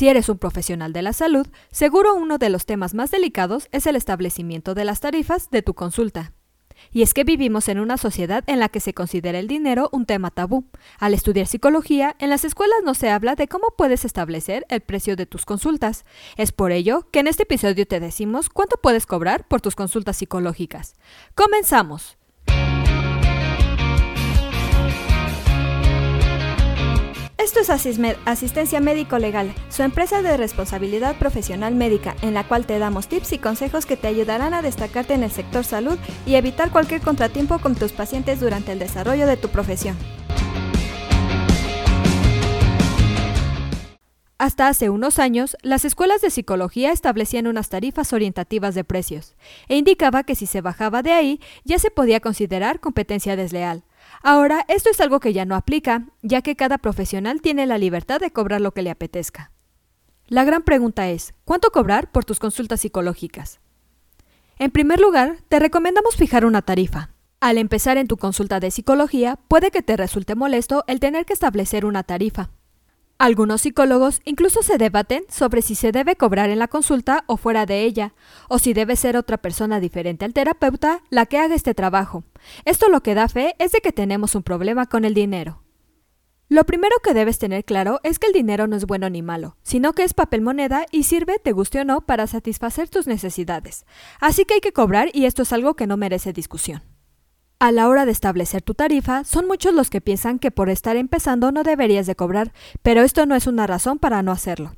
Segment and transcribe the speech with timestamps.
[0.00, 3.86] Si eres un profesional de la salud, seguro uno de los temas más delicados es
[3.86, 6.32] el establecimiento de las tarifas de tu consulta.
[6.90, 10.06] Y es que vivimos en una sociedad en la que se considera el dinero un
[10.06, 10.64] tema tabú.
[10.98, 15.16] Al estudiar psicología, en las escuelas no se habla de cómo puedes establecer el precio
[15.16, 16.06] de tus consultas.
[16.38, 20.16] Es por ello que en este episodio te decimos cuánto puedes cobrar por tus consultas
[20.16, 20.94] psicológicas.
[21.34, 22.16] ¡Comenzamos!
[27.52, 32.78] Esto es Asistencia Médico Legal, su empresa de responsabilidad profesional médica, en la cual te
[32.78, 36.70] damos tips y consejos que te ayudarán a destacarte en el sector salud y evitar
[36.70, 39.96] cualquier contratiempo con tus pacientes durante el desarrollo de tu profesión.
[44.38, 49.34] Hasta hace unos años, las escuelas de psicología establecían unas tarifas orientativas de precios,
[49.66, 53.82] e indicaba que si se bajaba de ahí ya se podía considerar competencia desleal.
[54.22, 58.20] Ahora, esto es algo que ya no aplica, ya que cada profesional tiene la libertad
[58.20, 59.52] de cobrar lo que le apetezca.
[60.26, 63.60] La gran pregunta es, ¿cuánto cobrar por tus consultas psicológicas?
[64.58, 67.10] En primer lugar, te recomendamos fijar una tarifa.
[67.40, 71.32] Al empezar en tu consulta de psicología, puede que te resulte molesto el tener que
[71.32, 72.50] establecer una tarifa.
[73.20, 77.66] Algunos psicólogos incluso se debaten sobre si se debe cobrar en la consulta o fuera
[77.66, 78.14] de ella,
[78.48, 82.24] o si debe ser otra persona diferente al terapeuta la que haga este trabajo.
[82.64, 85.62] Esto lo que da fe es de que tenemos un problema con el dinero.
[86.48, 89.58] Lo primero que debes tener claro es que el dinero no es bueno ni malo,
[89.62, 93.84] sino que es papel moneda y sirve, te guste o no, para satisfacer tus necesidades.
[94.18, 96.89] Así que hay que cobrar y esto es algo que no merece discusión.
[97.62, 100.96] A la hora de establecer tu tarifa, son muchos los que piensan que por estar
[100.96, 104.76] empezando no deberías de cobrar, pero esto no es una razón para no hacerlo.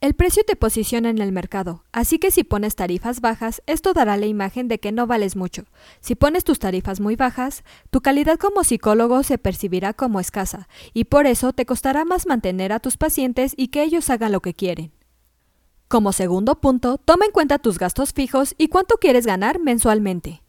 [0.00, 4.16] El precio te posiciona en el mercado, así que si pones tarifas bajas, esto dará
[4.16, 5.66] la imagen de que no vales mucho.
[6.00, 11.04] Si pones tus tarifas muy bajas, tu calidad como psicólogo se percibirá como escasa, y
[11.04, 14.54] por eso te costará más mantener a tus pacientes y que ellos hagan lo que
[14.54, 14.90] quieren.
[15.86, 20.43] Como segundo punto, toma en cuenta tus gastos fijos y cuánto quieres ganar mensualmente.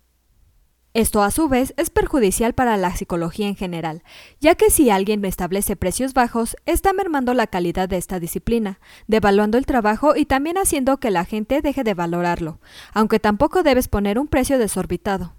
[0.95, 4.01] Esto a su vez es perjudicial para la psicología en general,
[4.39, 9.57] ya que si alguien establece precios bajos, está mermando la calidad de esta disciplina, devaluando
[9.57, 12.61] el trabajo y también haciendo que la gente deje de valorarlo,
[12.93, 15.33] aunque tampoco debes poner un precio desorbitado.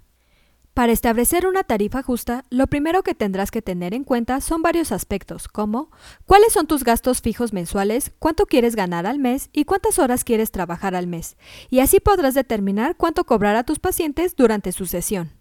[0.75, 4.93] Para establecer una tarifa justa, lo primero que tendrás que tener en cuenta son varios
[4.93, 5.91] aspectos, como
[6.27, 10.50] cuáles son tus gastos fijos mensuales, cuánto quieres ganar al mes y cuántas horas quieres
[10.50, 11.39] trabajar al mes,
[11.71, 15.35] y así podrás determinar cuánto cobrar a tus pacientes durante su sesión.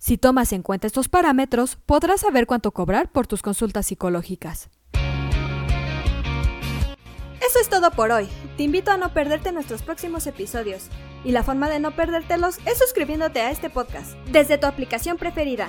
[0.00, 4.70] Si tomas en cuenta estos parámetros, podrás saber cuánto cobrar por tus consultas psicológicas.
[7.46, 8.26] Eso es todo por hoy.
[8.56, 10.88] Te invito a no perderte nuestros próximos episodios.
[11.22, 15.68] Y la forma de no perdértelos es suscribiéndote a este podcast desde tu aplicación preferida.